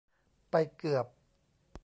[0.51, 1.05] ไปเกือบ